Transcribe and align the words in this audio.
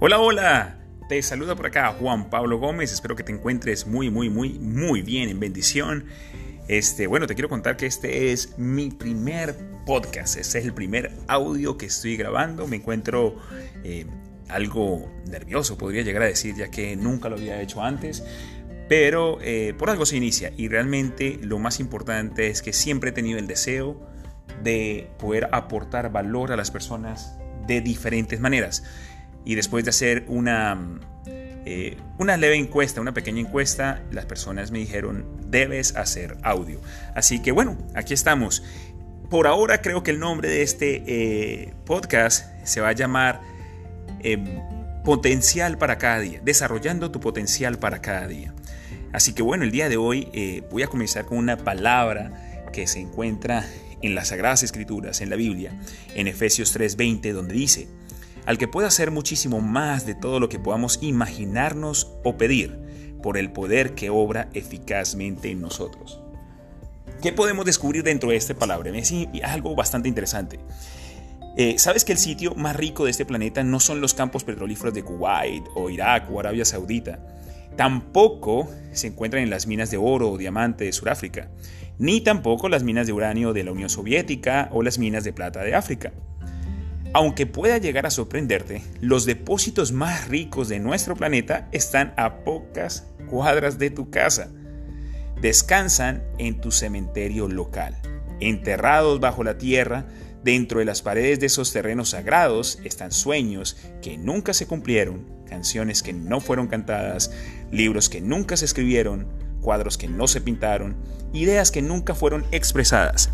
Hola, 0.00 0.20
hola. 0.20 0.78
Te 1.08 1.20
saluda 1.22 1.56
por 1.56 1.66
acá 1.66 1.92
Juan 1.98 2.30
Pablo 2.30 2.58
Gómez. 2.58 2.92
Espero 2.92 3.16
que 3.16 3.24
te 3.24 3.32
encuentres 3.32 3.84
muy, 3.84 4.10
muy, 4.10 4.30
muy, 4.30 4.50
muy 4.60 5.02
bien 5.02 5.28
en 5.28 5.40
bendición. 5.40 6.04
Este, 6.68 7.08
bueno, 7.08 7.26
te 7.26 7.34
quiero 7.34 7.48
contar 7.48 7.76
que 7.76 7.86
este 7.86 8.30
es 8.30 8.56
mi 8.58 8.90
primer 8.90 9.56
podcast. 9.84 10.36
Este 10.36 10.60
es 10.60 10.66
el 10.66 10.72
primer 10.72 11.10
audio 11.26 11.76
que 11.76 11.86
estoy 11.86 12.16
grabando. 12.16 12.68
Me 12.68 12.76
encuentro 12.76 13.38
eh, 13.82 14.06
algo 14.48 15.10
nervioso, 15.26 15.76
podría 15.76 16.02
llegar 16.02 16.22
a 16.22 16.26
decir, 16.26 16.54
ya 16.54 16.70
que 16.70 16.94
nunca 16.94 17.28
lo 17.28 17.34
había 17.34 17.60
hecho 17.60 17.82
antes. 17.82 18.22
Pero 18.88 19.38
eh, 19.42 19.74
por 19.76 19.90
algo 19.90 20.06
se 20.06 20.16
inicia 20.16 20.52
y 20.56 20.68
realmente 20.68 21.40
lo 21.42 21.58
más 21.58 21.80
importante 21.80 22.46
es 22.46 22.62
que 22.62 22.72
siempre 22.72 23.10
he 23.10 23.12
tenido 23.12 23.40
el 23.40 23.48
deseo 23.48 24.00
de 24.62 25.10
poder 25.18 25.48
aportar 25.50 26.12
valor 26.12 26.52
a 26.52 26.56
las 26.56 26.70
personas 26.70 27.36
de 27.66 27.80
diferentes 27.80 28.38
maneras. 28.38 28.84
Y 29.48 29.54
después 29.54 29.82
de 29.82 29.88
hacer 29.88 30.26
una, 30.28 30.78
eh, 31.64 31.96
una 32.18 32.36
leve 32.36 32.56
encuesta, 32.56 33.00
una 33.00 33.14
pequeña 33.14 33.40
encuesta, 33.40 34.02
las 34.10 34.26
personas 34.26 34.70
me 34.70 34.78
dijeron, 34.78 35.24
debes 35.46 35.96
hacer 35.96 36.36
audio. 36.42 36.82
Así 37.14 37.40
que 37.40 37.50
bueno, 37.50 37.78
aquí 37.94 38.12
estamos. 38.12 38.62
Por 39.30 39.46
ahora 39.46 39.80
creo 39.80 40.02
que 40.02 40.10
el 40.10 40.20
nombre 40.20 40.50
de 40.50 40.60
este 40.60 41.02
eh, 41.06 41.72
podcast 41.86 42.44
se 42.62 42.82
va 42.82 42.90
a 42.90 42.92
llamar 42.92 43.40
em, 44.20 44.44
Potencial 45.02 45.78
para 45.78 45.96
cada 45.96 46.20
día, 46.20 46.42
desarrollando 46.44 47.10
tu 47.10 47.18
potencial 47.18 47.78
para 47.78 48.02
cada 48.02 48.28
día. 48.28 48.52
Así 49.14 49.32
que 49.32 49.40
bueno, 49.40 49.64
el 49.64 49.70
día 49.70 49.88
de 49.88 49.96
hoy 49.96 50.28
eh, 50.34 50.62
voy 50.70 50.82
a 50.82 50.88
comenzar 50.88 51.24
con 51.24 51.38
una 51.38 51.56
palabra 51.56 52.68
que 52.70 52.86
se 52.86 53.00
encuentra 53.00 53.64
en 54.02 54.14
las 54.14 54.28
Sagradas 54.28 54.62
Escrituras, 54.62 55.22
en 55.22 55.30
la 55.30 55.36
Biblia, 55.36 55.72
en 56.14 56.28
Efesios 56.28 56.76
3:20, 56.76 57.32
donde 57.32 57.54
dice, 57.54 57.88
al 58.48 58.56
que 58.56 58.66
puede 58.66 58.88
hacer 58.88 59.10
muchísimo 59.10 59.60
más 59.60 60.06
de 60.06 60.14
todo 60.14 60.40
lo 60.40 60.48
que 60.48 60.58
podamos 60.58 61.00
imaginarnos 61.02 62.14
o 62.24 62.38
pedir, 62.38 62.78
por 63.22 63.36
el 63.36 63.52
poder 63.52 63.94
que 63.94 64.08
obra 64.08 64.48
eficazmente 64.54 65.50
en 65.50 65.60
nosotros. 65.60 66.22
¿Qué 67.20 67.30
podemos 67.30 67.66
descubrir 67.66 68.04
dentro 68.04 68.30
de 68.30 68.36
esta 68.36 68.54
palabra? 68.54 68.90
Es 68.96 69.12
algo 69.44 69.76
bastante 69.76 70.08
interesante. 70.08 70.60
Eh, 71.58 71.78
¿Sabes 71.78 72.06
que 72.06 72.12
el 72.12 72.18
sitio 72.18 72.54
más 72.54 72.74
rico 72.74 73.04
de 73.04 73.10
este 73.10 73.26
planeta 73.26 73.62
no 73.64 73.80
son 73.80 74.00
los 74.00 74.14
campos 74.14 74.44
petrolíferos 74.44 74.94
de 74.94 75.02
Kuwait 75.02 75.66
o 75.74 75.90
Irak 75.90 76.30
o 76.32 76.40
Arabia 76.40 76.64
Saudita? 76.64 77.18
Tampoco 77.76 78.66
se 78.92 79.08
encuentran 79.08 79.42
en 79.42 79.50
las 79.50 79.66
minas 79.66 79.90
de 79.90 79.98
oro 79.98 80.30
o 80.30 80.38
diamante 80.38 80.84
de 80.84 80.94
Sudáfrica 80.94 81.50
ni 81.98 82.20
tampoco 82.20 82.68
las 82.68 82.84
minas 82.84 83.06
de 83.06 83.12
uranio 83.12 83.52
de 83.52 83.64
la 83.64 83.72
Unión 83.72 83.90
Soviética 83.90 84.68
o 84.72 84.82
las 84.82 84.98
minas 84.98 85.24
de 85.24 85.32
plata 85.32 85.62
de 85.62 85.74
África. 85.74 86.12
Aunque 87.18 87.46
pueda 87.46 87.78
llegar 87.78 88.06
a 88.06 88.12
sorprenderte, 88.12 88.80
los 89.00 89.26
depósitos 89.26 89.90
más 89.90 90.28
ricos 90.28 90.68
de 90.68 90.78
nuestro 90.78 91.16
planeta 91.16 91.68
están 91.72 92.14
a 92.16 92.44
pocas 92.44 93.08
cuadras 93.28 93.76
de 93.76 93.90
tu 93.90 94.08
casa. 94.08 94.52
Descansan 95.42 96.22
en 96.38 96.60
tu 96.60 96.70
cementerio 96.70 97.48
local. 97.48 97.96
Enterrados 98.38 99.18
bajo 99.18 99.42
la 99.42 99.58
tierra, 99.58 100.06
dentro 100.44 100.78
de 100.78 100.84
las 100.84 101.02
paredes 101.02 101.40
de 101.40 101.46
esos 101.46 101.72
terrenos 101.72 102.10
sagrados 102.10 102.78
están 102.84 103.10
sueños 103.10 103.76
que 104.00 104.16
nunca 104.16 104.54
se 104.54 104.68
cumplieron, 104.68 105.26
canciones 105.48 106.04
que 106.04 106.12
no 106.12 106.40
fueron 106.40 106.68
cantadas, 106.68 107.32
libros 107.72 108.08
que 108.08 108.20
nunca 108.20 108.56
se 108.56 108.64
escribieron, 108.64 109.26
cuadros 109.60 109.98
que 109.98 110.06
no 110.06 110.28
se 110.28 110.40
pintaron, 110.40 110.94
ideas 111.32 111.72
que 111.72 111.82
nunca 111.82 112.14
fueron 112.14 112.46
expresadas, 112.52 113.30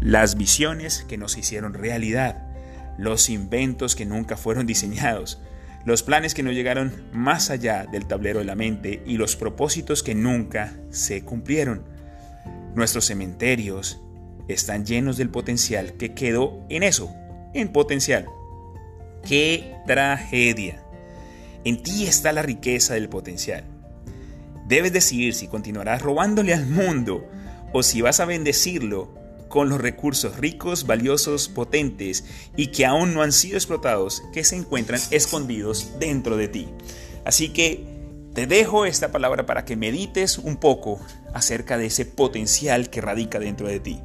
las 0.00 0.36
visiones 0.36 1.04
que 1.08 1.16
nos 1.16 1.38
hicieron 1.38 1.74
realidad, 1.74 2.49
los 2.98 3.28
inventos 3.28 3.96
que 3.96 4.06
nunca 4.06 4.36
fueron 4.36 4.66
diseñados, 4.66 5.40
los 5.84 6.02
planes 6.02 6.34
que 6.34 6.42
no 6.42 6.52
llegaron 6.52 6.92
más 7.12 7.50
allá 7.50 7.86
del 7.90 8.06
tablero 8.06 8.40
de 8.40 8.44
la 8.44 8.54
mente 8.54 9.02
y 9.06 9.16
los 9.16 9.36
propósitos 9.36 10.02
que 10.02 10.14
nunca 10.14 10.74
se 10.90 11.24
cumplieron. 11.24 11.84
Nuestros 12.74 13.06
cementerios 13.06 14.00
están 14.46 14.84
llenos 14.84 15.16
del 15.16 15.30
potencial 15.30 15.94
que 15.94 16.12
quedó 16.12 16.64
en 16.68 16.82
eso, 16.82 17.14
en 17.54 17.72
potencial. 17.72 18.26
¡Qué 19.26 19.74
tragedia! 19.86 20.82
En 21.64 21.82
ti 21.82 22.06
está 22.06 22.32
la 22.32 22.42
riqueza 22.42 22.94
del 22.94 23.08
potencial. 23.08 23.64
Debes 24.66 24.92
decidir 24.92 25.34
si 25.34 25.48
continuarás 25.48 26.02
robándole 26.02 26.54
al 26.54 26.66
mundo 26.66 27.28
o 27.72 27.82
si 27.82 28.02
vas 28.02 28.20
a 28.20 28.24
bendecirlo 28.24 29.19
con 29.50 29.68
los 29.68 29.80
recursos 29.80 30.38
ricos, 30.38 30.86
valiosos, 30.86 31.48
potentes 31.48 32.24
y 32.56 32.68
que 32.68 32.86
aún 32.86 33.12
no 33.12 33.22
han 33.22 33.32
sido 33.32 33.56
explotados, 33.56 34.22
que 34.32 34.44
se 34.44 34.56
encuentran 34.56 35.00
escondidos 35.10 35.98
dentro 35.98 36.38
de 36.38 36.48
ti. 36.48 36.68
Así 37.26 37.50
que 37.50 37.84
te 38.32 38.46
dejo 38.46 38.86
esta 38.86 39.10
palabra 39.12 39.44
para 39.44 39.64
que 39.64 39.76
medites 39.76 40.38
un 40.38 40.56
poco 40.56 41.00
acerca 41.34 41.76
de 41.76 41.86
ese 41.86 42.06
potencial 42.06 42.88
que 42.88 43.00
radica 43.00 43.38
dentro 43.40 43.66
de 43.66 43.80
ti. 43.80 44.00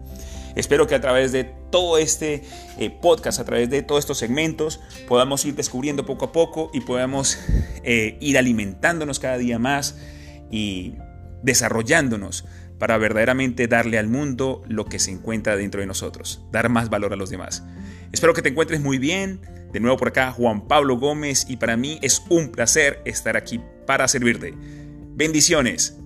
Espero 0.56 0.88
que 0.88 0.95
a 0.95 1.01
través 1.01 1.31
de 1.31 1.44
todo 1.44 2.00
este 2.00 2.44
eh, 2.79 2.89
podcast, 2.89 3.39
a 3.39 3.45
través 3.45 3.69
de 3.69 3.83
todos 3.83 4.00
estos 4.00 4.17
segmentos, 4.17 4.79
podamos 5.07 5.45
ir 5.45 5.53
descubriendo 5.53 6.06
poco 6.06 6.25
a 6.25 6.31
poco 6.31 6.72
y 6.73 6.81
podamos 6.81 7.38
eh, 7.83 8.17
ir 8.19 8.38
alimentándonos 8.38 9.19
cada 9.19 9.38
día 9.38 9.59
más 9.59 9.95
y 10.50 10.95
desarrollándonos 11.44 12.45
para 12.80 12.97
verdaderamente 12.97 13.68
darle 13.68 13.97
al 13.97 14.08
mundo 14.08 14.63
lo 14.68 14.86
que 14.86 15.00
se 15.00 15.12
encuentra 15.12 15.56
dentro 15.56 15.81
de 15.81 15.88
nosotros, 15.88 16.46
dar 16.52 16.69
más 16.69 16.90
valor 16.90 17.13
a 17.13 17.16
los 17.16 17.30
demás. 17.30 17.63
Espero 18.12 18.34
que 18.34 18.41
te 18.41 18.50
encuentres 18.50 18.81
muy 18.81 18.97
bien. 18.97 19.41
De 19.72 19.80
nuevo 19.81 19.97
por 19.97 20.08
acá 20.08 20.31
Juan 20.31 20.68
Pablo 20.68 20.97
Gómez 20.97 21.46
y 21.50 21.58
para 21.58 21.75
mí 21.75 22.00
es 22.02 22.24
un 22.30 22.50
placer 22.50 23.02
estar 23.03 23.36
aquí 23.36 23.59
para 23.86 24.08
servirte. 24.08 24.53
Bendiciones. 25.16 25.97